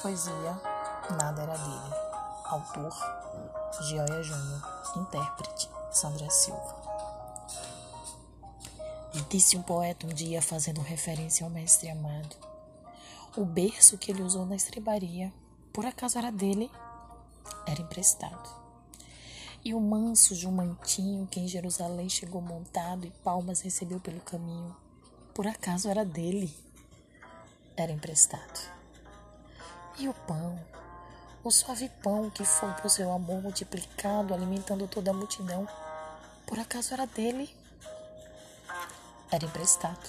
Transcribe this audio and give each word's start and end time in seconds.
Poesia 0.00 0.60
Nada 1.20 1.42
Era 1.42 1.56
Dele. 1.58 1.94
Autor 2.44 2.94
Gioia 3.82 4.22
Júnior. 4.22 4.62
Intérprete 4.96 5.68
Sandra 5.90 6.30
Silva. 6.30 6.76
Disse 9.28 9.56
um 9.56 9.62
poeta 9.62 10.06
um 10.06 10.10
dia, 10.10 10.40
fazendo 10.40 10.80
referência 10.80 11.44
ao 11.44 11.50
mestre 11.50 11.90
amado: 11.90 12.36
O 13.36 13.44
berço 13.44 13.98
que 13.98 14.12
ele 14.12 14.22
usou 14.22 14.46
na 14.46 14.54
estrebaria, 14.54 15.32
por 15.72 15.84
acaso 15.84 16.16
era 16.16 16.30
dele? 16.30 16.70
Era 17.66 17.80
emprestado. 17.80 18.48
E 19.64 19.74
o 19.74 19.80
manso 19.80 20.32
jumentinho 20.36 21.26
que 21.26 21.40
em 21.40 21.48
Jerusalém 21.48 22.08
chegou 22.08 22.40
montado 22.40 23.04
e 23.04 23.10
palmas 23.10 23.62
recebeu 23.62 23.98
pelo 23.98 24.20
caminho, 24.20 24.76
por 25.34 25.46
acaso 25.48 25.88
era 25.88 26.04
dele? 26.04 26.56
Era 27.76 27.90
emprestado. 27.90 28.77
E 29.98 30.08
o 30.08 30.14
pão, 30.14 30.56
o 31.42 31.50
suave 31.50 31.88
pão 32.00 32.30
que 32.30 32.44
foi 32.44 32.70
por 32.74 32.88
seu 32.88 33.10
amor 33.10 33.42
multiplicado, 33.42 34.32
alimentando 34.32 34.86
toda 34.86 35.10
a 35.10 35.14
multidão, 35.14 35.66
por 36.46 36.56
acaso 36.56 36.94
era 36.94 37.04
dele? 37.04 37.52
Era 39.28 39.44
emprestado. 39.44 40.08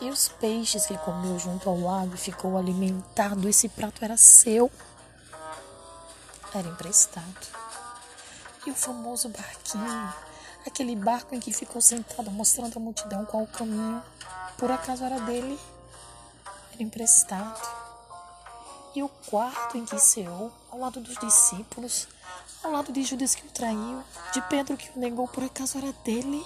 E 0.00 0.08
os 0.08 0.28
peixes 0.28 0.86
que 0.86 0.96
comeu 0.98 1.36
junto 1.40 1.68
ao 1.68 1.80
lago 1.80 2.14
e 2.14 2.18
ficou 2.18 2.56
alimentado, 2.56 3.48
esse 3.48 3.68
prato 3.68 4.04
era 4.04 4.16
seu? 4.16 4.70
Era 6.54 6.68
emprestado. 6.68 7.48
E 8.64 8.70
o 8.70 8.76
famoso 8.76 9.28
barquinho, 9.28 10.14
aquele 10.64 10.94
barco 10.94 11.34
em 11.34 11.40
que 11.40 11.52
ficou 11.52 11.82
sentado 11.82 12.30
mostrando 12.30 12.76
à 12.76 12.80
multidão 12.80 13.24
qual 13.24 13.42
o 13.42 13.48
caminho, 13.48 14.00
por 14.56 14.70
acaso 14.70 15.02
era 15.02 15.18
dele? 15.18 15.58
Era 16.72 16.82
emprestado 16.84 17.85
e 18.96 19.02
o 19.02 19.08
quarto 19.08 19.76
em 19.76 19.84
que 19.84 19.98
ceou, 19.98 20.50
ao 20.70 20.78
lado 20.78 21.00
dos 21.00 21.18
discípulos, 21.18 22.08
ao 22.64 22.72
lado 22.72 22.90
de 22.90 23.02
Judas 23.02 23.34
que 23.34 23.46
o 23.46 23.50
traiu, 23.50 24.02
de 24.32 24.40
Pedro 24.48 24.74
que 24.74 24.90
o 24.96 24.98
negou, 24.98 25.28
por 25.28 25.44
acaso 25.44 25.76
era 25.76 25.92
dele? 26.02 26.42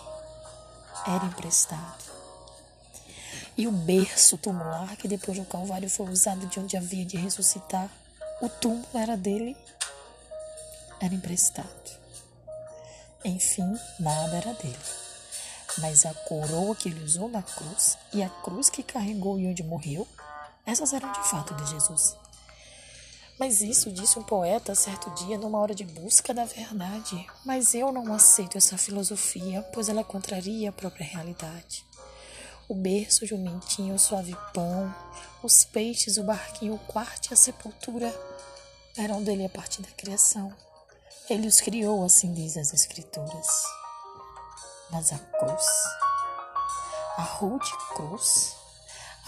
Era 1.07 1.25
emprestado. 1.27 2.11
E 3.57 3.69
o 3.69 3.73
berço 3.73 4.37
tumular 4.37 4.97
que 4.97 5.07
depois 5.07 5.39
do 5.39 5.45
Calvário 5.45 5.89
foi 5.89 6.11
usado 6.11 6.45
de 6.47 6.59
onde 6.59 6.77
havia 6.77 7.05
de 7.05 7.17
ressuscitar, 7.17 7.89
o 8.43 8.49
túmulo 8.49 8.89
era 8.95 9.17
dele? 9.17 9.57
Era 11.01 11.15
emprestado. 11.15 11.69
Enfim, 13.25 13.79
nada 14.01 14.37
era 14.37 14.55
dele. 14.55 14.79
Mas 15.79 16.05
a 16.05 16.13
coroa 16.13 16.75
que 16.75 16.89
ele 16.89 17.05
usou 17.05 17.29
na 17.29 17.43
cruz 17.43 17.97
e 18.13 18.25
a 18.25 18.29
cruz 18.29 18.69
que 18.69 18.83
carregou 18.83 19.39
e 19.39 19.47
onde 19.47 19.63
morreu, 19.63 20.07
essas 20.67 20.93
eram 20.93 21.13
de 21.13 21.29
fato 21.29 21.55
de 21.55 21.71
Jesus. 21.71 22.17
Mas 23.41 23.63
isso 23.63 23.91
disse 23.91 24.19
um 24.19 24.23
poeta 24.23 24.75
certo 24.75 25.09
dia 25.25 25.39
numa 25.39 25.59
hora 25.59 25.75
de 25.75 25.83
busca 25.83 26.35
da 26.35 26.45
verdade. 26.45 27.27
Mas 27.43 27.75
eu 27.75 27.91
não 27.91 28.13
aceito 28.13 28.59
essa 28.59 28.77
filosofia, 28.77 29.63
pois 29.73 29.89
ela 29.89 30.05
contraria 30.05 30.69
a 30.69 30.73
própria 30.73 31.07
realidade. 31.07 31.83
O 32.69 32.75
berço 32.75 33.25
de 33.25 33.35
um 33.35 33.43
mentinho, 33.43 33.95
o 33.95 33.99
suave 33.99 34.37
pão, 34.53 34.95
os 35.43 35.65
peixes, 35.65 36.19
o 36.19 36.23
barquinho, 36.23 36.75
o 36.75 36.79
quarto 36.81 37.31
e 37.31 37.33
a 37.33 37.37
sepultura 37.37 38.15
eram 38.95 39.23
dele 39.23 39.47
a 39.47 39.49
partir 39.49 39.81
da 39.81 39.91
criação. 39.93 40.55
Ele 41.31 41.49
os 41.49 41.63
criou, 41.63 42.05
assim 42.05 42.35
diz 42.35 42.59
as 42.59 42.75
Escrituras. 42.75 43.47
Mas 44.91 45.15
a 45.15 45.19
cruz, 45.19 45.67
a 47.17 47.23
rude 47.23 47.73
cruz, 47.95 48.60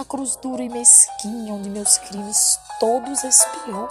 a 0.02 0.04
cruz 0.04 0.34
dura 0.36 0.62
e 0.64 0.68
mesquinha 0.68 1.54
onde 1.54 1.70
meus 1.70 1.96
crimes 1.98 2.58
todos 2.80 3.22
espiou. 3.22 3.88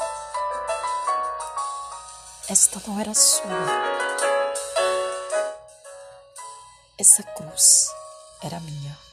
Esta 2.49 2.81
não 2.85 2.99
era 2.99 3.13
sua. 3.13 3.47
Essa 6.99 7.23
cruz 7.23 7.87
era 8.43 8.59
minha. 8.59 9.10